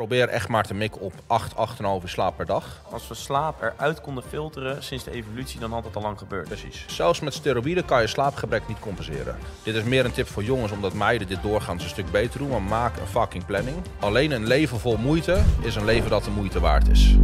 [0.00, 1.56] probeer echt maar te mikken op 8, 8,5
[2.02, 2.82] uur slaap per dag.
[2.90, 6.46] Als we slaap eruit konden filteren sinds de evolutie, dan had het al lang gebeurd.
[6.46, 6.84] Precies.
[6.88, 9.36] Zelfs met steroïden kan je slaapgebrek niet compenseren.
[9.62, 12.48] Dit is meer een tip voor jongens, omdat meiden dit doorgaans een stuk beter doen.
[12.48, 13.76] Maar maak een fucking planning.
[13.98, 17.16] Alleen een leven vol moeite is een leven dat de moeite waard is.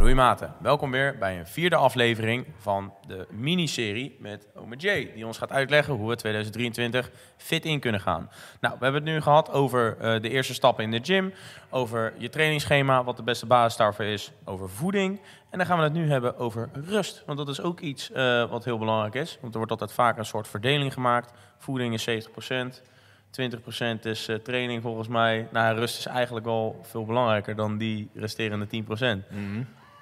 [0.00, 5.10] Groeimaten, welkom weer bij een vierde aflevering van de miniserie met Ome J.
[5.14, 8.30] Die ons gaat uitleggen hoe we 2023 fit in kunnen gaan.
[8.60, 11.32] Nou, we hebben het nu gehad over eh, de eerste stappen in de gym.
[11.70, 14.32] Over je trainingsschema, wat de beste basis daarvoor is.
[14.44, 15.20] Over voeding.
[15.50, 17.22] En dan gaan we het nu hebben over rust.
[17.26, 19.38] Want dat is ook iets eh, wat heel belangrijk is.
[19.40, 21.32] Want er wordt altijd vaak een soort verdeling gemaakt.
[21.58, 22.82] Voeding is 70%.
[23.30, 25.48] 20% is uh, training volgens mij.
[25.52, 28.68] Nou, rust is eigenlijk wel veel belangrijker dan die resterende 10%.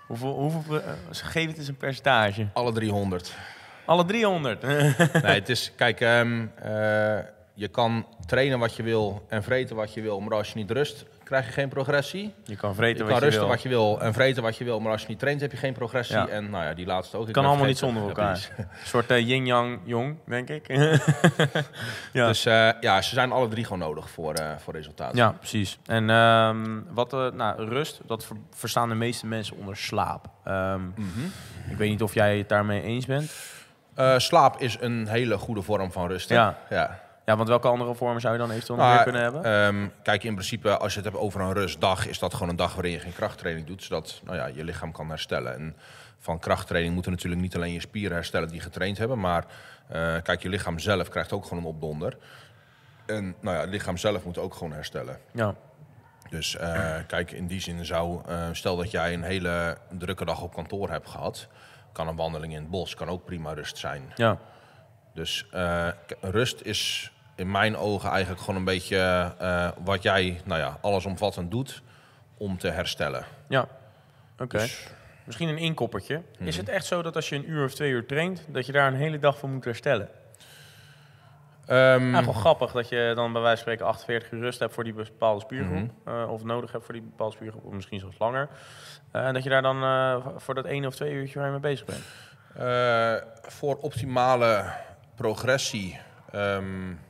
[0.06, 2.48] Hoeveel, hoeveel uh, geef het eens een percentage?
[2.52, 3.34] Alle 300.
[3.84, 4.62] Alle 300?
[4.62, 4.88] nee,
[5.22, 7.18] het is, kijk, um, uh,
[7.54, 10.70] je kan trainen wat je wil en vreten wat je wil, maar als je niet
[10.70, 12.34] rust, krijg je geen progressie.
[12.44, 13.48] Je kan vreten je wat kan je rusten wil.
[13.48, 15.56] wat je wil en vreten wat je wil, maar als je niet traint heb je
[15.56, 16.16] geen progressie.
[16.16, 16.28] Ja.
[16.28, 17.24] En nou ja, die laatste ook.
[17.24, 18.48] Het kan allemaal niet zonder elkaar.
[18.56, 20.68] Een soort uh, yin-yang jong, denk ik.
[22.12, 22.26] ja.
[22.26, 25.16] Dus uh, ja, ze zijn alle drie gewoon nodig voor, uh, voor resultaten.
[25.16, 25.78] ja, precies.
[25.86, 30.28] En um, wat, nou, rust, dat ver verstaan de meeste mensen onder slaap.
[30.46, 31.32] Um, mm -hmm.
[31.70, 33.32] Ik weet niet of jij het daarmee eens bent.
[34.16, 36.28] Slaap is een hele goede vorm van rust.
[36.28, 36.58] Ja.
[36.70, 37.06] ja.
[37.28, 39.52] Ja, want welke andere vormen zou je dan eventueel nog meer kunnen hebben?
[39.52, 42.56] Um, kijk, in principe, als je het hebt over een rustdag, is dat gewoon een
[42.56, 45.54] dag waarin je geen krachttraining doet, zodat nou ja, je lichaam kan herstellen.
[45.54, 45.76] En
[46.18, 49.44] van krachttraining moeten natuurlijk niet alleen je spieren herstellen die getraind hebben, maar
[49.92, 52.16] uh, kijk, je lichaam zelf krijgt ook gewoon een opdonder.
[53.06, 55.18] En nou ja, het lichaam zelf moet ook gewoon herstellen.
[55.32, 55.54] Ja.
[56.30, 60.42] Dus uh, kijk, in die zin zou, uh, stel dat jij een hele drukke dag
[60.42, 61.48] op kantoor hebt gehad,
[61.92, 64.12] kan een wandeling in het bos kan ook prima rust zijn.
[64.14, 64.38] Ja.
[65.14, 65.46] Dus
[66.20, 71.50] rust is in mijn ogen eigenlijk gewoon een beetje uh, wat jij, nou ja, allesomvattend
[71.50, 71.82] doet
[72.36, 73.24] om te herstellen.
[73.48, 73.60] Ja,
[74.32, 74.42] oké.
[74.42, 74.60] Okay.
[74.60, 74.88] Dus,
[75.24, 76.16] Misschien een inkoppertje.
[76.16, 76.38] Mm Mhm.
[76.38, 76.46] -hmm.
[76.46, 78.72] Is het echt zo dat als je een uur of twee uur traint, dat je
[78.72, 80.08] daar een hele dag voor moet herstellen?
[81.70, 84.74] Um, ja, gewoon grappig dat je dan bij wijze van spreken 48 uur rust hebt
[84.74, 85.74] voor die bepaalde spiergroep.
[85.74, 85.82] Mhm.
[85.82, 86.22] Mm -hmm.
[86.22, 88.48] uh, of nodig hebt voor die bepaalde spiergroep, of misschien zelfs langer.
[89.12, 91.52] Uh, en dat je daar dan uh, voor dat één of twee uurtje waar je
[91.52, 92.04] mee bezig bent.
[92.58, 94.64] Eh, voor optimale
[95.14, 96.00] progressie
[96.34, 97.00] um,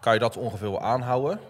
[0.00, 1.40] kan je dat ongeveer wel aanhouden.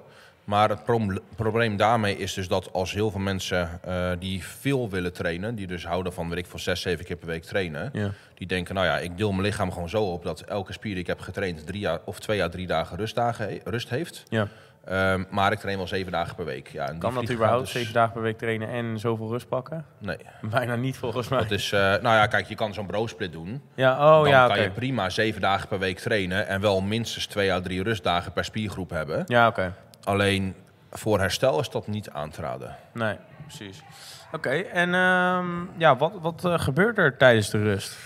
[0.44, 1.00] Maar het pro
[1.36, 5.66] probleem daarmee is dus dat als heel veel mensen uh, die veel willen trainen, die
[5.66, 8.10] dus houden van, weet ik, van zes, zeven keer per week trainen, ja.
[8.34, 11.00] die denken, nou ja, ik deel mijn lichaam gewoon zo op dat elke spier die
[11.00, 14.22] ik heb getraind drie jaar, of twee à drie dagen rustdagen rust heeft.
[14.28, 14.48] Ja.
[14.88, 16.68] Um, maar ik train wel zeven dagen per week.
[16.68, 17.72] Ja, en kan dat überhaupt, dus...
[17.72, 19.84] zeven dagen per week trainen en zoveel rust pakken?
[19.98, 20.16] Nee.
[20.50, 21.38] Bijna niet volgens mij.
[21.38, 23.62] Dat is, uh, nou ja, kijk, je kan zo'n bro-split doen.
[23.74, 24.62] Ja, oh Dan ja, kan okay.
[24.62, 28.44] je prima zeven dagen per week trainen en wel minstens twee à drie rustdagen per
[28.44, 29.24] spiergroep hebben.
[29.26, 29.60] Ja, oké.
[29.60, 29.72] Okay.
[30.04, 30.54] Alleen
[30.90, 32.76] voor herstel is dat niet aan te raden.
[32.92, 33.16] Nee,
[33.46, 33.82] precies.
[34.26, 37.96] Oké, okay, en um, ja, wat, wat uh, gebeurt er tijdens de rust?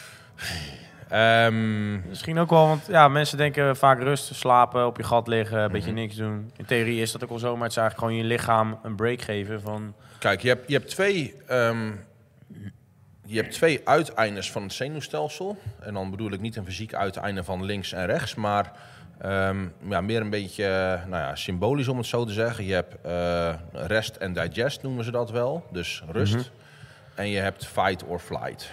[1.13, 5.59] Um, Misschien ook wel, want ja, mensen denken vaak rust, slapen, op je gat liggen,
[5.59, 6.05] een beetje mm -hmm.
[6.05, 6.53] niks doen.
[6.57, 8.97] In theorie is dat ook wel zo, maar het is eigenlijk gewoon je lichaam een
[8.97, 9.95] break geven van...
[10.19, 11.35] Kijk, je hebt, je hebt twee...
[11.51, 12.05] Um,
[13.27, 15.59] je hebt twee uiteindes van het zenuwstelsel.
[15.81, 18.73] En dan bedoel ik niet een fysiek uiteinde van links en rechts, maar
[19.25, 22.65] um, ja, meer een beetje nou ja, symbolisch om het zo te zeggen.
[22.65, 26.35] Je hebt uh, rest en digest noemen ze dat wel, dus rust.
[26.35, 26.49] Mm -hmm.
[27.15, 28.73] En je hebt fight or flight.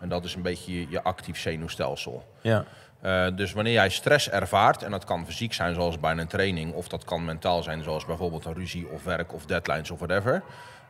[0.00, 2.24] En dat is een beetje je, je actief zenuwstelsel.
[2.40, 2.64] Ja.
[3.02, 6.74] Uh, dus wanneer jij stress ervaart, en dat kan fysiek zijn zoals bij een training,
[6.74, 10.42] of dat kan mentaal zijn zoals bijvoorbeeld een ruzie of werk of deadlines of whatever,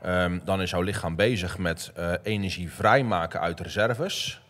[0.06, 4.40] um, dan is jouw lichaam bezig met uh, energie vrijmaken uit reserves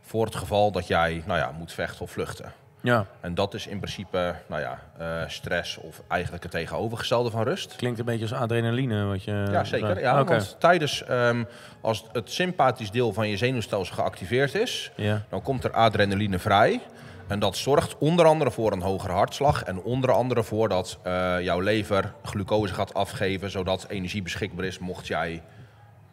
[0.00, 2.52] voor het geval dat jij nou ja, moet vechten of vluchten.
[2.80, 3.06] Ja.
[3.20, 7.76] En dat is in principe nou ja, uh, stress of eigenlijk het tegenovergestelde van rust.
[7.76, 9.46] Klinkt een beetje als adrenaline wat je.
[9.50, 10.00] Ja, zeker.
[10.00, 10.36] Ja, okay.
[10.36, 11.46] Want tijdens um,
[11.80, 15.22] als het sympathisch deel van je zenuwstelsel geactiveerd is, ja.
[15.28, 16.80] dan komt er adrenaline vrij.
[17.26, 21.40] En dat zorgt onder andere voor een hogere hartslag en onder andere voor dat uh,
[21.40, 25.42] jouw lever glucose gaat afgeven, zodat energie beschikbaar is mocht jij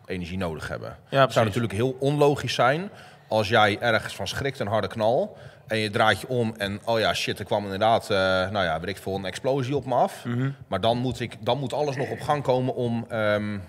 [0.06, 0.98] energie nodig hebben.
[1.10, 2.90] Ja, het zou natuurlijk heel onlogisch zijn
[3.28, 5.38] als jij ergens van schrikt een harde knal
[5.68, 8.18] en je draait je om en oh ja, shit, er kwam inderdaad, uh,
[8.50, 10.26] nou ja, weet ik veel, een explosie op me af.
[10.26, 10.56] Mm -hmm.
[10.68, 13.64] Maar dan moet, ik, dan moet alles nog op gang komen om um,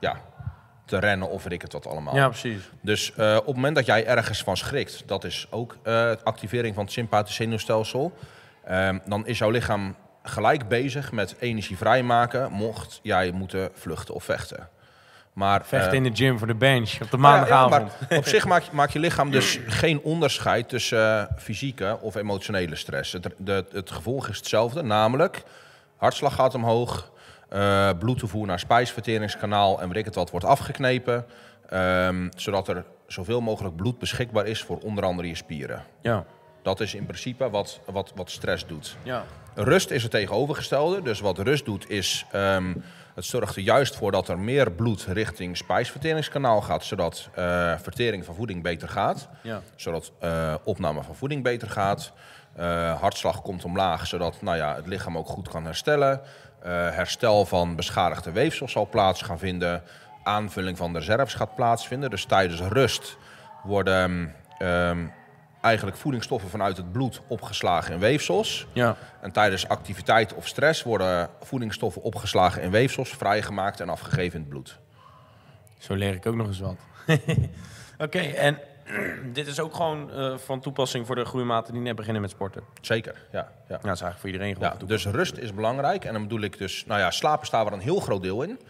[0.00, 0.20] ja,
[0.84, 2.16] te rennen of weet ik het wat allemaal.
[2.16, 2.70] Ja, precies.
[2.80, 6.74] Dus uh, op het moment dat jij ergens van schrikt, dat is ook uh, activering
[6.74, 8.12] van het sympathisch zenuwstelsel,
[8.70, 14.24] um, dan is jouw lichaam gelijk bezig met energie vrijmaken, mocht jij moeten vluchten of
[14.24, 14.68] vechten.
[15.34, 17.92] Maar, Vechten uh, in de gym voor de bench op de maandagavond.
[18.08, 22.76] Ja, op zich maakt maak je lichaam dus geen onderscheid tussen uh, fysieke of emotionele
[22.76, 23.12] stress.
[23.12, 25.42] Het, de, het gevolg is hetzelfde, namelijk
[25.96, 27.12] hartslag gaat omhoog,
[27.48, 31.26] eh bloedtoevoer naar spijsverteringskanaal en weet ik het wat wordt afgeknepen.
[31.68, 35.84] ehm, zodat er zoveel mogelijk bloed beschikbaar is voor onder andere je spieren.
[36.00, 36.24] Ja.
[36.62, 38.96] Dat is in principe wat, wat, wat stress doet.
[39.02, 39.24] Ja.
[39.54, 41.02] Rust is het tegenovergestelde.
[41.02, 42.72] Dus wat rust doet is, ehm,
[43.14, 48.24] het zorgt er juist voor dat er meer bloed richting spijsverteringskanaal gaat, zodat eh, vertering
[48.24, 49.60] van voeding beter gaat, Ja.
[49.76, 52.12] zodat eh, opname van voeding beter gaat.
[52.56, 56.20] Eh, hartslag komt omlaag, zodat nou ja, het lichaam ook goed kan herstellen.
[56.68, 59.82] Herstel van beschadigde weefsel zal plaats gaan vinden.
[60.22, 62.10] Aanvulling van de reserves gaat plaatsvinden.
[62.10, 63.16] Dus tijdens rust
[63.62, 65.06] worden ehm,
[65.64, 68.66] eigenlijk voedingsstoffen vanuit het bloed opgeslagen in weefsels.
[68.72, 68.96] Ja.
[69.20, 74.48] En tijdens activiteit of stress worden voedingsstoffen opgeslagen in weefsels, vrijgemaakt en afgegeven in het
[74.48, 74.78] bloed.
[75.78, 76.76] Zo leer ik ook nog eens wat.
[77.98, 78.58] Oké, en
[79.32, 82.62] dit is ook gewoon eh, van toepassing voor de groeimaten die net beginnen met sporten.
[82.80, 83.38] Zeker, ja.
[83.38, 83.48] ja.
[83.68, 86.04] Ja, dat is eigenlijk voor iedereen gewoon Ja, dus rust is belangrijk.
[86.04, 88.60] En dan bedoel ik dus, nou ja, slapen staat er een heel groot deel in.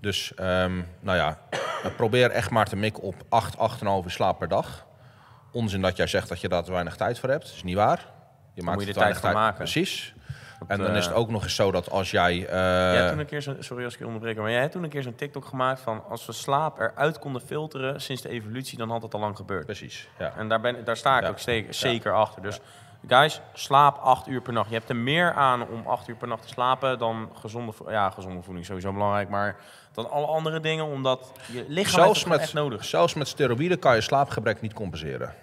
[0.00, 1.38] Dus, ehm, nou ja,
[1.96, 4.86] probeer echt maar te mikken op 8, 8,5 uur slaap per dag.
[5.58, 7.44] Onzin dat jij zegt dat je daar te weinig tijd voor hebt.
[7.44, 8.06] Dat is niet waar.
[8.54, 9.56] Je moet je te tijd voor maken.
[9.56, 10.14] Precies.
[10.58, 12.32] Dat, En dan is het eh, ook nog eens zo dat als jij...
[12.46, 14.72] eh, Jij hebt toen een keer zo, sorry als ik je onderbreek, maar jij hebt
[14.72, 18.28] toen een keer zo'n TikTok gemaakt van als we slaap eruit konden filteren sinds de
[18.28, 19.64] evolutie, dan had het al lang gebeurd.
[19.64, 20.32] Precies, ja.
[20.36, 21.28] En daar, ben, daar sta ik Ja.
[21.28, 22.42] ook steek- zeker achter.
[22.42, 22.60] Dus
[23.08, 24.68] guys, slaap acht uur per nacht.
[24.68, 28.10] Je hebt er meer aan om acht uur per nacht te slapen dan gezonde, ja,
[28.10, 29.56] gezonde voeding, sowieso belangrijk, maar
[29.92, 32.84] dan alle andere dingen, omdat je lichaam heeft zelfs met, echt nodig.
[32.84, 35.34] zelfs met steroïden kan je slaapgebrek niet compenseren.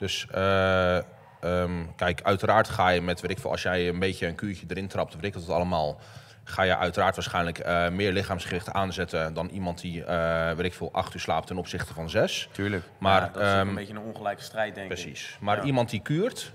[0.00, 4.26] Dus eh, ehm, kijk, uiteraard ga je met, weet ik veel, als jij een beetje
[4.26, 5.98] een kuurtje erin trapt, weet ik wat het allemaal,
[6.44, 10.88] ga je uiteraard waarschijnlijk eh, meer lichaamsgewicht aanzetten dan iemand die, eh weet ik veel,
[10.92, 12.48] acht uur slaapt ten opzichte van zes.
[12.52, 12.84] Tuurlijk.
[12.98, 14.94] Maar, dat is ook ehm, een beetje een ongelijke strijd, denk ik.
[15.02, 15.36] Precies.
[15.40, 15.62] Maar Ja.
[15.62, 16.52] iemand die kuurt,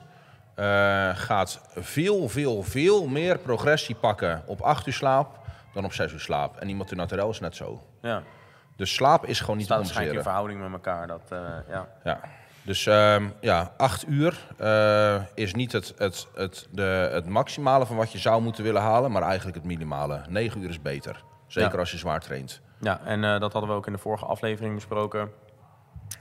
[0.56, 5.40] eh, gaat veel, veel, veel meer progressie pakken op acht uur slaap
[5.74, 6.58] dan op zes uur slaap.
[6.58, 7.88] En iemand in naturel is net zo.
[8.02, 8.24] Ja.
[8.76, 10.58] Dus slaap is gewoon niet te Staat waarschijnlijk in compenseren.
[10.58, 11.08] verhouding met elkaar.
[11.08, 11.22] Dat,
[11.68, 11.88] eh, ja.
[12.04, 12.20] Ja.
[12.66, 17.96] Dus ehm, ja, acht uur eh, is niet het, het, het, de, het maximale van
[17.96, 20.22] wat je zou moeten willen halen, maar eigenlijk het minimale.
[20.30, 21.24] Negen uur is beter.
[21.48, 21.80] Zeker Ja.
[21.80, 22.62] als je zwaar traint.
[22.80, 25.32] Ja, en eh, dat hadden we ook in de vorige aflevering besproken.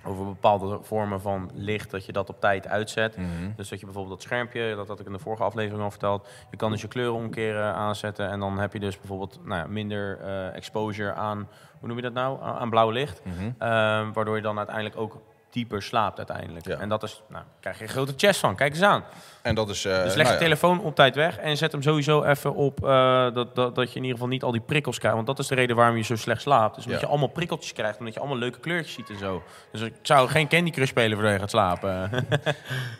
[0.04, 3.16] Over bepaalde vormen van licht, dat je dat op tijd uitzet.
[3.16, 3.28] Mhm.
[3.56, 6.28] Dus dat je bijvoorbeeld dat schermpje, dat had ik in de vorige aflevering al verteld.
[6.50, 8.28] Je kan dus je kleuren omkeren aanzetten.
[8.30, 11.48] En dan heb je dus bijvoorbeeld nou ja, minder eh, exposure aan,
[11.78, 12.42] hoe noem je dat nou?
[12.42, 13.24] Aan, aan blauw licht.
[13.24, 13.50] Mhm.
[13.58, 15.20] Ehm, waardoor je dan uiteindelijk ook
[15.54, 16.66] dieper slaapt uiteindelijk.
[16.66, 16.76] Ja.
[16.78, 18.56] En dat is, nou, krijg je een grote chest van.
[18.56, 19.04] Kijk eens aan.
[19.42, 19.84] En dat is.
[19.84, 22.54] eh, Dus leg nou je ja, telefoon op tijd weg en zet hem sowieso even
[22.54, 22.90] op eh,
[23.34, 25.14] dat, dat, dat je in ieder geval niet al die prikkels krijgt.
[25.16, 26.74] Want dat is de reden waarom je zo slecht slaapt.
[26.74, 27.06] Dus omdat Ja.
[27.06, 29.42] je allemaal prikkeltjes krijgt, omdat je allemaal leuke kleurtjes ziet en zo.
[29.72, 32.10] Dus ik zou geen Candy Crush spelen voordat je gaat slapen.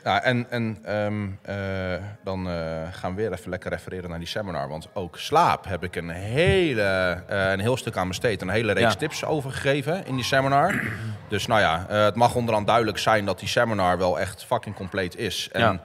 [0.04, 2.46] Ja, en, en ehm, eh, dan
[2.90, 4.68] gaan we weer even lekker refereren naar die seminar.
[4.68, 8.42] Want ook slaap heb ik een, hele, een heel stuk aan besteed.
[8.42, 10.82] Een hele reeks tips over gegeven in die seminar.
[11.28, 15.16] Dus nou ja, het mag onderaan duidelijk zijn dat die seminar wel echt fucking compleet
[15.16, 15.48] is.
[15.52, 15.82] En Ja.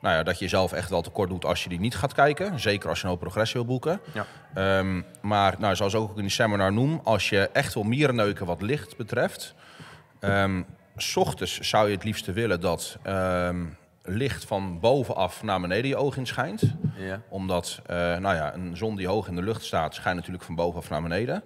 [0.00, 2.60] nou ja, dat je jezelf echt wel tekort doet als je die niet gaat kijken.
[2.60, 4.00] Zeker als je een hoop progressie wil boeken.
[4.12, 4.26] Ja.
[4.54, 8.46] Ehm, maar nou, zoals ik ook in die seminar noem, als je echt wil mierenneuken
[8.46, 9.54] wat licht betreft...
[10.20, 10.62] Ehm,
[10.96, 13.64] s ochtends zou je het liefste willen dat ehm,
[14.04, 16.62] licht van bovenaf naar beneden je oog in schijnt.
[16.96, 17.20] ja.
[17.28, 20.54] Omdat eh, nou ja, een zon die hoog in de lucht staat, schijnt natuurlijk van
[20.54, 21.42] bovenaf naar beneden.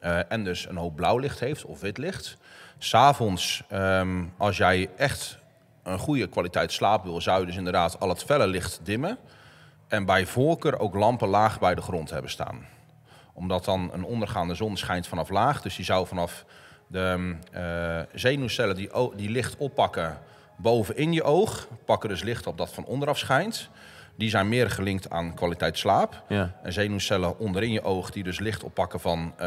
[0.00, 2.36] Eh, en dus een hoop blauw licht heeft of wit licht.
[2.78, 5.38] S'avonds, ehm als jij echt
[5.82, 9.18] een goede kwaliteit slaap wil, zou je dus inderdaad al het felle licht dimmen.
[9.88, 12.66] En bij voorkeur ook lampen laag bij de grond hebben staan.
[13.32, 15.62] Omdat dan een ondergaande zon schijnt vanaf laag.
[15.62, 16.44] Dus die zou vanaf
[16.86, 20.18] de eh, zenuwcellen die, die licht oppakken
[20.56, 23.68] bovenin je oog, pakken dus licht op dat van onderaf schijnt.
[24.16, 26.22] Die zijn meer gelinkt aan kwaliteit slaap.
[26.28, 26.54] Ja.
[26.62, 29.46] En zenuwcellen onderin je oog die dus licht oppakken van eh,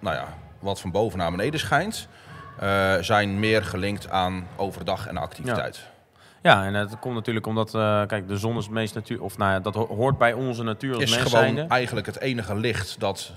[0.00, 2.08] nou ja, wat van boven naar beneden schijnt.
[2.58, 5.86] Eh, zijn meer gelinkt aan overdag en activiteit.
[6.42, 9.38] ja, en het komt natuurlijk omdat, eh, kijk, de zon is het meest natuur, of
[9.38, 12.20] nou ja, dat ho- hoort bij onze natuur als Is mens gewoon zijnde, eigenlijk het
[12.20, 13.32] enige licht dat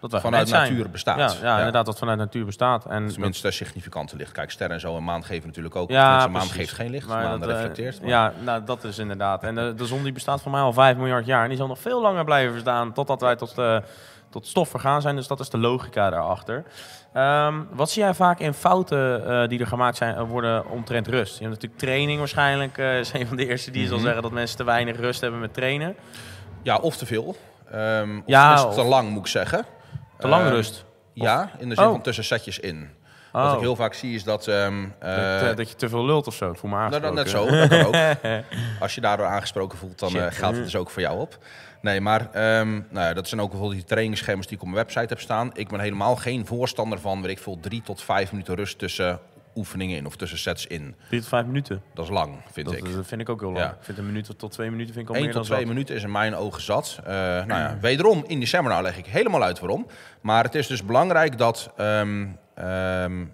[0.00, 1.38] dat vanuit natuur bestaat.
[1.40, 2.86] Ja, ja, inderdaad, dat vanuit natuur bestaat.
[2.86, 4.32] En dat- Tenminste, significante licht.
[4.32, 5.90] Kijk, sterren en zo en maan geven natuurlijk ook.
[5.90, 8.00] Ja, Ja, maan geeft geen licht, Maar maan dat, eh, reflecteert.
[8.00, 9.42] maar- Ja, nou, dat is inderdaad.
[9.42, 11.42] En de, de zon die bestaat voor mij al 5 miljard jaar.
[11.42, 13.76] En die zal nog veel langer blijven bestaan totdat wij tot, eh,
[14.30, 15.16] tot stof vergaan zijn.
[15.16, 16.64] Dus dat is de logica daarachter.
[17.12, 21.08] Ehm, wat zie jij vaak in fouten eh, die er gemaakt zijn, eh, worden omtrent
[21.08, 21.32] rust?
[21.38, 22.78] Je hebt natuurlijk training waarschijnlijk.
[22.78, 24.04] eh is een van de eerste die zal Mhm.
[24.04, 25.96] zeggen dat mensen te weinig rust hebben met trainen.
[26.62, 27.36] Ja, of te veel.
[27.70, 29.64] Ehm of Ja, te lang, moet ik zeggen.
[30.18, 30.84] Te lang Ehm, rust.
[31.12, 31.90] Ja, in de zin Oh.
[31.90, 32.90] van tussen setjes in.
[33.42, 33.54] Wat Oh.
[33.54, 34.46] ik heel vaak zie is dat...
[34.46, 36.52] ehm, Dat, eh, eh, dat je te veel lult of zo.
[36.54, 37.16] Voel me nou, aangesproken.
[37.16, 38.44] dat net zo, dat kan ook.
[38.82, 40.20] Als je daardoor aangesproken voelt, dan Shit.
[40.20, 41.38] eh, geldt het dus ook voor jou op.
[41.80, 44.84] Nee, maar ehm, nou ja, dat zijn ook bijvoorbeeld die trainingsschema's die ik op mijn
[44.84, 45.50] website heb staan.
[45.54, 49.18] Ik ben helemaal geen voorstander van, weet ik veel, drie tot vijf minuten rust tussen
[49.58, 50.94] oefeningen in of tussen sets in.
[51.08, 51.82] Drie tot vijf minuten.
[51.94, 52.94] Dat is lang, vind Dat, ik.
[52.94, 53.64] dat vind ik ook heel lang.
[53.64, 53.70] Ja.
[53.70, 55.66] Ik vind een minuut tot twee minuten vind ik al 1 meer tot dan 2
[55.66, 55.74] zat.
[55.74, 56.98] minuten is in mijn ogen zat.
[57.04, 59.86] Eh, nou ja, wederom, in die seminar leg ik helemaal uit waarom.
[60.20, 63.24] Maar het is dus belangrijk dat ehm, ehm,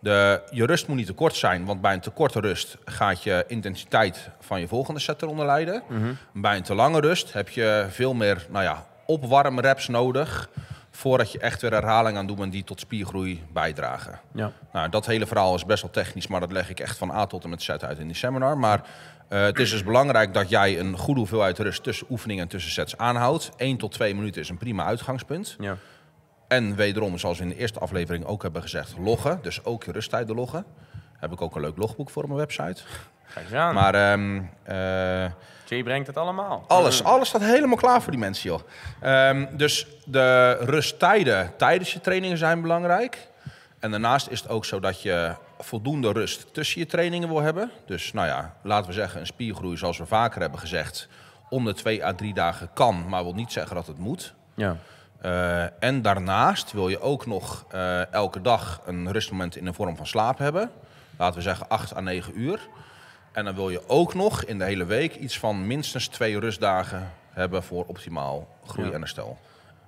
[0.00, 1.64] de, je rust moet niet te kort zijn.
[1.64, 5.82] Want bij een te korte rust gaat je intensiteit van je volgende set eronder lijden.
[5.88, 6.12] Mhm.
[6.32, 10.48] Bij een te lange rust heb je veel meer nou ja, opwarmreps nodig...
[11.04, 14.20] voordat je echt weer herhaling aan doet en die tot spiergroei bijdragen.
[14.32, 14.52] Ja.
[14.72, 17.26] Nou, dat hele verhaal is best wel technisch, maar dat leg ik echt van A
[17.26, 18.58] tot en met Z uit in die seminar.
[18.58, 18.82] Maar
[19.28, 22.72] eh, het is dus belangrijk dat jij een goede hoeveelheid rust tussen oefeningen en tussen
[22.72, 23.50] sets aanhoudt.
[23.56, 25.56] 1 tot 2 minuten is een prima uitgangspunt.
[25.58, 25.76] Ja.
[26.48, 29.38] En wederom, zoals we in de eerste aflevering ook hebben gezegd, loggen.
[29.42, 30.64] Dus ook je rusttijden loggen.
[31.18, 32.82] Heb ik ook een leuk logboek voor op mijn website.
[33.34, 33.74] Kijk eens aan.
[33.74, 33.94] Maar
[34.62, 35.30] eh,
[35.64, 36.64] Jay brengt het allemaal.
[36.66, 38.60] alles, alles staat helemaal klaar voor die mensen, joh.
[39.00, 43.28] Ehm, dus de rusttijden tijdens je trainingen zijn belangrijk.
[43.78, 47.70] En daarnaast is het ook zo dat je voldoende rust tussen je trainingen wil hebben.
[47.86, 51.08] Dus nou ja, laten we zeggen een spiergroei zoals we vaker hebben gezegd...
[51.48, 54.34] om de twee à drie dagen kan, maar wil niet zeggen dat het moet.
[54.54, 54.76] Ja.
[55.20, 59.96] Eh, en daarnaast wil je ook nog eh, elke dag een rustmoment in de vorm
[59.96, 60.70] van slaap hebben.
[61.18, 62.60] Laten we zeggen 8 à 9 uur.
[63.32, 67.10] En dan wil je ook nog in de hele week iets van minstens twee rustdagen
[67.30, 68.94] hebben voor optimaal groei Ja.
[68.94, 69.38] en herstel.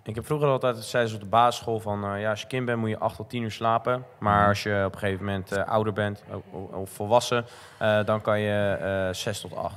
[0.03, 2.67] Ik heb vroeger altijd, zeiden ze op de basisschool, van eh, ja, als je kind
[2.67, 4.05] bent moet je 8 tot 10 uur slapen.
[4.19, 4.49] Maar Mhm.
[4.49, 6.23] als je op een gegeven moment eh, ouder bent
[6.71, 7.47] of volwassen,
[7.79, 8.77] eh, dan kan je
[9.09, 9.75] eh 6 tot 8.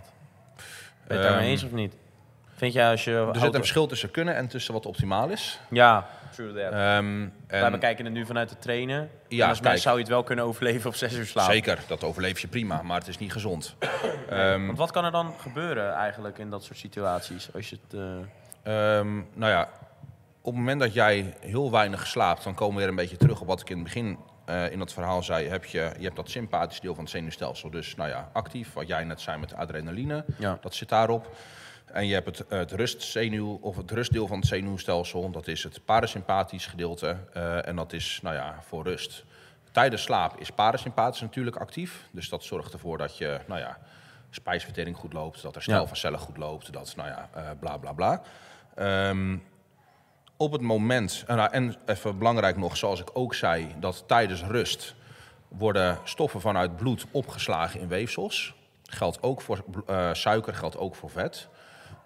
[0.55, 0.63] Ben
[1.07, 1.95] je het daarmee Ehm, eens of niet?
[2.55, 3.11] Vind jij als je...
[3.33, 5.59] Er zit een verschil tussen kunnen en tussen wat optimaal is.
[5.69, 6.07] Ja,
[6.39, 6.71] true that.
[6.71, 9.09] Ehm, Wij en bekijken het nu vanuit het trainen.
[9.27, 9.77] Ja, en als kijk.
[9.77, 11.51] zou je het wel kunnen overleven op 6 uur slaap.
[11.51, 13.75] zeker, dat overleef je prima, maar het is niet gezond.
[14.65, 17.49] Want wat kan er dan gebeuren eigenlijk in dat soort situaties?
[17.53, 17.93] Als je het...
[17.99, 19.69] eh, Ehm, nou ja,
[20.41, 23.41] op het moment dat jij heel weinig slaapt, dan komen we weer een beetje terug
[23.41, 25.47] op wat ik in het begin eh, in dat verhaal zei.
[25.47, 27.69] Heb je, je hebt dat sympathische deel van het zenuwstelsel.
[27.69, 30.57] Dus nou ja, actief, wat jij net zei met adrenaline, Ja.
[30.61, 31.35] dat zit daarop.
[31.93, 35.31] En je hebt het, het rustzenuw of het rustdeel van het zenuwstelsel.
[35.31, 37.17] Dat is het parasympathisch gedeelte.
[37.33, 39.23] eh, en dat is nou ja, voor rust.
[39.71, 42.07] Tijdens slaap is parasympathisch natuurlijk actief.
[42.11, 43.77] Dus dat zorgt ervoor dat je nou ja,
[44.29, 45.35] spijsvertering goed loopt.
[45.41, 45.87] Dat er herstel Ja.
[45.87, 46.73] van cellen goed loopt.
[46.73, 48.21] Dat nou ja, eh, bla bla bla.
[48.75, 49.37] Ehm,
[50.37, 54.43] op het moment, en, nou, en even belangrijk nog, zoals ik ook zei, dat tijdens
[54.43, 54.95] rust
[55.47, 58.53] worden stoffen vanuit bloed opgeslagen in weefsels.
[58.83, 61.47] Geldt ook voor eh, suiker, geldt ook voor vet.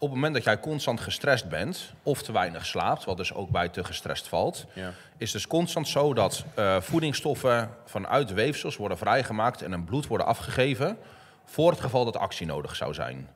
[0.03, 3.49] Op het moment dat jij constant gestrest bent of te weinig slaapt, wat dus ook
[3.49, 4.91] bij te gestrest valt, ja.
[5.17, 10.27] is dus constant zo dat eh, voedingsstoffen vanuit weefsels worden vrijgemaakt en in bloed worden
[10.27, 10.97] afgegeven
[11.45, 13.29] voor het geval dat actie nodig zou zijn.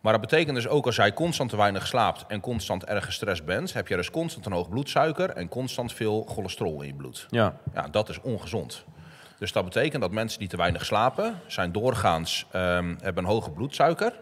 [0.00, 3.44] Maar dat betekent dus ook als jij constant te weinig slaapt en constant erg gestrest
[3.44, 7.26] bent, heb je dus constant een hoog bloedsuiker en constant veel cholesterol in je bloed.
[7.30, 7.56] Ja.
[7.74, 8.84] Ja, dat is ongezond.
[9.38, 13.50] Dus dat betekent dat mensen die te weinig slapen, zijn doorgaans, ehm, hebben een hoge
[13.50, 14.12] bloedsuiker,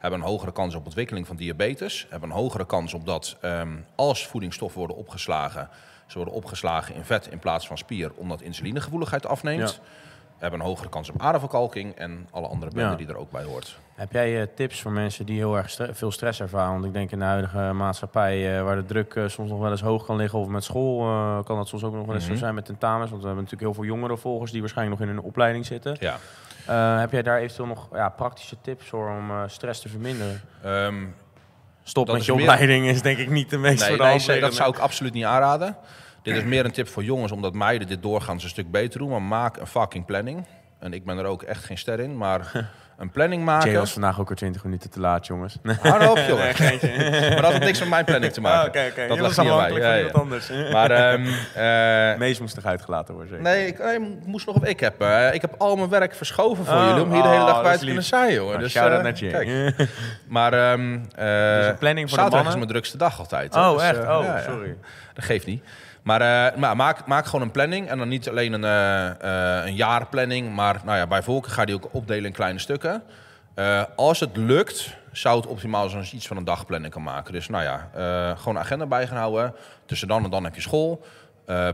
[0.00, 3.68] hebben een hogere kans op ontwikkeling van diabetes, hebben een hogere kans op dat ehm,
[3.94, 5.68] als voedingsstoffen worden opgeslagen,
[6.06, 9.80] ze worden opgeslagen in vet in plaats van spier, omdat insulinegevoeligheid afneemt.
[10.38, 12.96] Hebben een hogere kans op aderverkalking en alle andere benden Ja.
[12.96, 13.78] die er ook bij hoort.
[13.94, 16.72] Heb jij eh, tips voor mensen die heel erg stre- veel stress ervaren?
[16.72, 19.70] Want ik denk in de huidige maatschappij, eh, waar de druk eh, soms nog wel
[19.70, 20.98] eens hoog kan liggen, of met school
[21.44, 22.32] kan dat soms ook nog wel eens Mhm.
[22.32, 23.10] zo zijn met tentamens.
[23.10, 25.96] Want we hebben natuurlijk heel veel jongere volgers die waarschijnlijk nog in hun opleiding zitten.
[26.00, 26.16] Ja.
[26.70, 30.40] Eh, heb jij daar eventueel nog ja, praktische tips voor om eh, stress te verminderen?
[30.62, 31.04] Ehm,
[31.82, 34.10] Stop met je meer- opleiding is denk ik niet de meest Nee, voor de nee
[34.12, 35.76] hand ze- dat zou ik absoluut niet aanraden.
[36.22, 39.08] Dit is meer een tip voor jongens, omdat meiden dit doorgaans een stuk beter doen.
[39.10, 40.46] Maar maak een fucking planning.
[40.80, 42.40] En ik ben er ook echt geen ster in, maar
[42.98, 43.74] een planning Jay maken.
[43.74, 45.56] was vandaag ook weer 20 minuten te laat, jongens.
[45.80, 48.82] Hou nou op, maar dat heeft niks met mijn planning te maken.
[48.82, 48.86] Oh.
[48.96, 49.46] Dat Je lag was niet
[49.82, 49.96] Ja, ja.
[49.96, 50.50] iemand anders.
[50.72, 53.44] Maar ehm, eh, Mees moest toch uitgelaten worden, zeker?
[53.50, 54.64] nee, ik, nee, ik moest nog op.
[54.66, 57.28] Ik heb, eh, ik heb al mijn werk verschoven voor Oh, jullie om hier de
[57.28, 58.50] hele oh, dag bij te kunnen zijn, jongen.
[58.50, 59.74] Nou, Dus, shout-out eh, naar Jay.
[60.28, 60.78] Maar eh,
[61.58, 62.46] Dus een planning voor de zaterdag mannen?
[62.48, 63.54] is mijn drukste dag altijd.
[63.56, 63.98] Oh, Dus, echt?
[63.98, 64.76] eh, Oh, sorry.
[65.14, 65.64] Dat geeft niet.
[66.10, 67.88] Maar, eh, maar maak, maak gewoon een planning.
[67.88, 70.54] En dan niet alleen een, eh, een jaarplanning.
[70.54, 73.02] Maar nou ja, bij volken ga je die ook opdelen in kleine stukken.
[73.96, 77.32] Als het lukt, zou het optimaal zijn als je iets van een dagplanning kan maken.
[77.32, 77.88] Dus nou ja,
[78.36, 79.54] gewoon een agenda bij gaan houden.
[79.86, 81.04] Tussen dan en dan heb je school.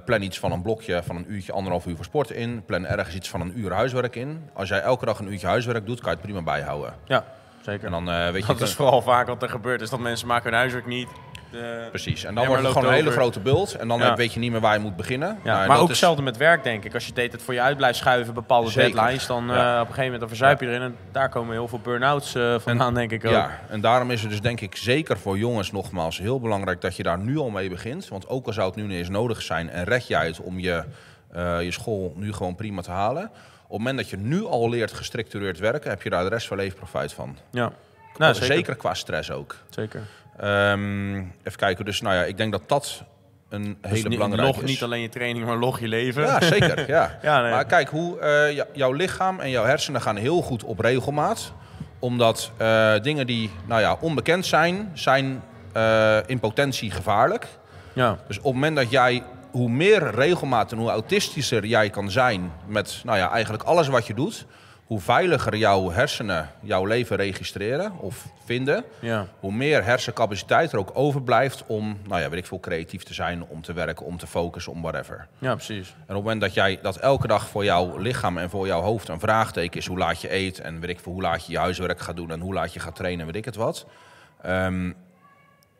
[0.04, 2.64] Plan iets van een blokje van een uurtje, anderhalf uur voor sport in.
[2.64, 4.50] Plan ergens iets van een uur huiswerk in.
[4.52, 6.94] Als jij elke dag een uurtje huiswerk doet, kan je het prima bijhouden.
[7.04, 7.24] Ja,
[7.60, 7.84] zeker.
[7.84, 8.52] En dan weet je...
[8.52, 11.08] dat is vooral vaak wat er gebeurt, is dat mensen maken hun huiswerk niet.
[11.56, 12.24] De- Precies.
[12.24, 13.74] En dan wordt het gewoon een hele grote bult.
[13.74, 14.14] En dan Ja.
[14.14, 15.38] weet je niet meer waar je moet beginnen.
[15.44, 16.94] Ja, Nou, maar ook is- hetzelfde met werk, denk ik.
[16.94, 18.92] Als je het het voor je uit blijft schuiven, bepaalde Zeker.
[18.94, 20.80] deadlines, dan eh, op een gegeven moment dan verzuip je erin.
[20.82, 23.30] En daar komen heel veel burn-outs eh, vandaan, denk ik ook.
[23.32, 26.96] Ja, en daarom is het dus denk ik zeker voor jongens nogmaals heel belangrijk dat
[26.96, 28.08] je daar nu al mee begint.
[28.08, 30.58] Want ook al zou het nu niet eens nodig zijn en red jij het om
[30.58, 30.84] je,
[31.32, 33.22] eh, je school nu gewoon prima te halen.
[33.68, 36.46] Op het moment dat je nu al leert gestructureerd werken, heb je daar de rest
[36.46, 37.36] van je leven profijt van.
[37.50, 37.72] Ja.
[38.16, 38.54] Nou, zeker.
[38.54, 38.74] zeker.
[38.76, 39.56] qua stress ook.
[39.70, 40.02] zeker.
[40.40, 43.02] Ehm, even kijken, dus nou ja, ik denk dat dat
[43.48, 44.70] een Dus hele belangrijke log is.
[44.70, 46.22] niet alleen je training, maar log je leven.
[46.22, 46.88] Ja, zeker.
[46.88, 47.18] Ja.
[47.22, 47.50] Ja, nee.
[47.50, 51.52] Maar kijk, hoe, eh, jou- jouw lichaam en jouw hersenen gaan heel goed op regelmaat.
[51.98, 57.46] Omdat eh, dingen die nou ja, onbekend zijn, zijn eh, in potentie gevaarlijk.
[57.92, 58.18] ja.
[58.28, 62.52] Dus op het moment dat jij, hoe meer regelmaat en hoe autistischer jij kan zijn
[62.66, 64.46] met nou ja, eigenlijk alles wat je doet,
[64.86, 69.26] hoe veiliger jouw hersenen jouw leven registreren of vinden, ja.
[69.40, 73.44] hoe meer hersencapaciteit er ook overblijft om, nou ja, weet ik veel, creatief te zijn,
[73.44, 75.26] om te werken, om te focussen, om whatever.
[75.38, 75.88] Ja, precies.
[75.88, 78.80] En op het moment dat jij dat elke dag voor jouw lichaam en voor jouw
[78.80, 81.52] hoofd een vraagteken is hoe laat je eet en weet ik veel, hoe laat je
[81.52, 83.86] je huiswerk gaat doen en hoe laat je gaat trainen en weet ik het wat,
[84.42, 84.92] ehm,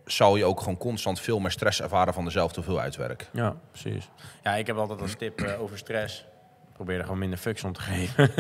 [0.05, 3.29] zal je ook gewoon constant veel meer stress ervaren van dezelfde hoeveelheid werk.
[3.33, 4.09] Ja, precies.
[4.43, 6.25] Ja, ik heb altijd als tip eh, over stress.
[6.77, 8.31] Probeer er gewoon minder fucks om te geven.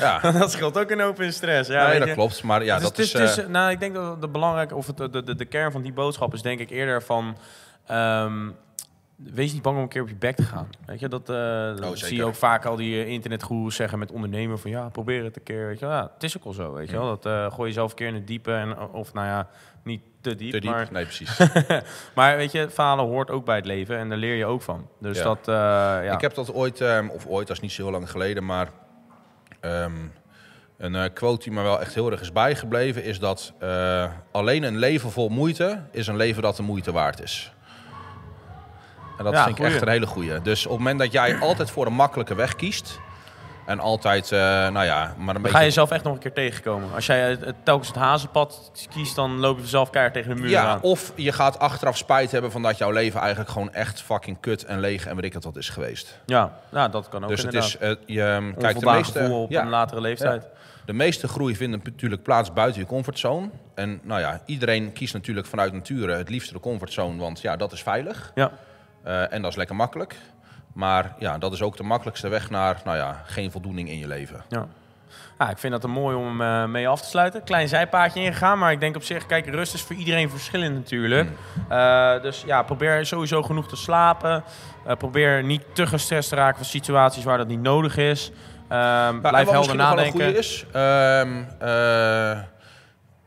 [0.00, 1.68] Ja, dat scheelt ook een hoop in stress.
[1.68, 2.14] Ja, nee, dat je.
[2.14, 2.42] klopt.
[2.42, 5.34] Maar ja, dat is, eh, nou, ik denk dat de belangrijke, of het, de, de,
[5.34, 7.36] de kern van die boodschap is denk ik eerder van...
[7.86, 8.48] ehm,
[9.24, 10.68] wees niet bang om een keer op je bek te gaan.
[10.86, 11.36] Weet je, dat, eh,
[11.90, 15.36] Oh, zie je ook vaak al die internetgoeroes zeggen met ondernemen van ja, probeer het
[15.36, 15.66] een keer.
[15.66, 17.06] Weet je, ja, het is ook al zo, weet je wel.
[17.06, 19.48] Dat eh, gooi jezelf een keer in het diepe en of nou ja,
[19.82, 20.70] niet te diep, te diep.
[20.70, 21.38] maar Nee, precies.
[22.14, 24.88] maar weet je, falen hoort ook bij het leven en daar leer je ook van.
[25.00, 25.24] Dus Ja.
[25.24, 26.12] dat, ja.
[26.12, 28.68] Ik heb dat ooit, ehm, of ooit, dat is niet zo heel lang geleden, maar
[29.60, 29.92] ehm,
[30.78, 33.52] een quote die me wel echt heel erg is bijgebleven, is dat
[34.32, 37.52] alleen een leven vol moeite is een leven dat de moeite waard is.
[39.20, 40.42] En dat Ja, vind ik echt een hele goeie.
[40.42, 43.00] Dus op het moment dat jij altijd voor een makkelijke weg kiest
[43.66, 45.48] en altijd, eh, nou ja, maar een Dan beetje...
[45.50, 46.88] ga je jezelf echt nog een keer tegenkomen.
[46.94, 50.50] Als jij het, telkens het hazenpad kiest, dan loop je zelf keihard tegen de muur
[50.50, 50.80] Ja, aan.
[50.80, 54.64] of je gaat achteraf spijt hebben van dat jouw leven eigenlijk gewoon echt fucking kut
[54.64, 56.18] en leeg en weet ik het wat is geweest.
[56.26, 59.50] Ja, nou, dat kan ook dus het is, eh, je, kijk, de Onvoldaan meeste, op
[59.50, 60.46] ja, een latere leeftijd.
[60.84, 63.48] De meeste groei vindt natuurlijk plaats buiten je comfortzone.
[63.74, 67.72] En nou ja, iedereen kiest natuurlijk vanuit nature het liefste de comfortzone, want ja, dat
[67.72, 68.32] is veilig.
[68.34, 68.50] Ja.
[69.02, 70.16] Eh, en dat is lekker makkelijk.
[70.72, 74.06] Maar ja, dat is ook de makkelijkste weg naar, nou ja, geen voldoening in je
[74.06, 74.42] leven.
[74.48, 74.66] Ja.
[75.38, 77.44] Ja, ik vind dat een mooi om eh, mee af te sluiten.
[77.44, 81.28] Klein zijpaadje ingegaan, maar ik denk op zich, kijk, rust is voor iedereen verschillend natuurlijk.
[81.28, 81.70] Mm.
[81.72, 84.44] Eh, dus ja, probeer sowieso genoeg te slapen.
[84.98, 88.30] Probeer niet te gestrest te raken van situaties waar dat niet nodig is.
[88.68, 90.20] Ehm, Ja, en blijf wat helder nadenken.
[90.20, 92.38] een goede is, ehm, eh,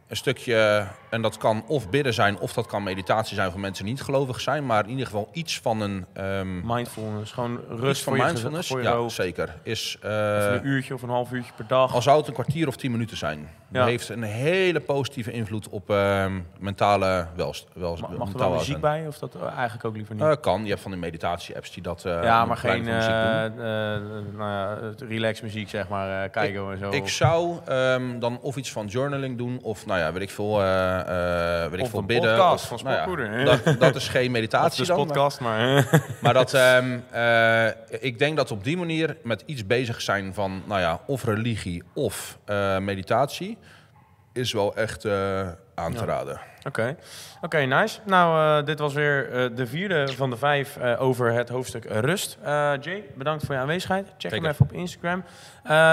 [0.07, 3.83] een stukje, en dat kan of bidden zijn, of dat kan meditatie zijn voor mensen
[3.85, 6.05] die niet gelovig zijn, maar in ieder geval iets van een...
[6.13, 8.67] ehm, Mindfulness, gewoon iets rust van je, mindfulness.
[8.67, 9.15] voor je ja, hoofd.
[9.15, 9.55] zeker.
[9.63, 11.93] Is, eh, een uurtje of een half uurtje per dag.
[11.93, 13.39] Al zou het een kwartier of tien minuten zijn.
[13.71, 13.79] Ja.
[13.79, 18.49] Dat heeft een hele positieve invloed op ehm, mentale welst wel, Ma- Mag er wel
[18.49, 18.79] muziek welzijn.
[18.79, 19.07] bij?
[19.07, 20.23] Of dat eh, eigenlijk ook liever niet?
[20.23, 20.63] Eh, kan.
[20.63, 22.83] Je hebt van die meditatie-apps die dat ja, maar geen
[24.37, 26.89] nou relax muziek, zeg maar, Keigo en zo.
[26.91, 30.61] Ik zou ehm, dan of iets van journaling doen, of nou ja, weet ik veel,
[31.07, 32.35] eh, weet ik veel een bidden.
[32.35, 33.45] podcast of, van nou ja, Sportpoeder.
[33.65, 34.97] dat, dat is geen meditatie dus dan.
[34.97, 35.85] maar- podcast, maar...
[36.21, 37.67] Maar dat, ehm, eh,
[37.99, 41.83] ik denk dat op die manier met iets bezig zijn van, nou ja, of religie
[41.93, 43.57] of eh, meditatie,
[44.33, 45.05] is wel echt
[45.75, 46.39] aan te raden.
[46.67, 46.95] Oké,
[47.41, 47.99] Oké, nice.
[48.05, 51.85] Nou, eh, dit was weer eh, de vierde van de vijf eh, over het hoofdstuk
[51.85, 52.37] rust.
[52.79, 54.07] Jay, bedankt voor je aanwezigheid.
[54.17, 55.23] Check hem even op Instagram.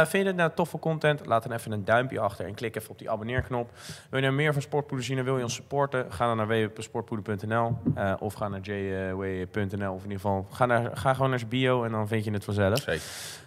[0.06, 1.26] Vind je dit nou toffe content?
[1.26, 3.70] Laat dan even een duimpje achter en klik even op die abonneerknop.
[4.10, 6.12] Wil je nou meer van Sportpoeder zien en wil je ons supporten?
[6.12, 7.78] Ga dan naar www.sportpoeder.nl
[8.18, 11.84] of ga naar jway.nl of in ieder geval ga, naar, ga gewoon naar zijn bio
[11.84, 12.78] en dan vind je het vanzelf.
[12.78, 13.02] Zeker.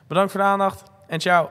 [0.07, 1.49] Bedankt voor de aandacht en ciao.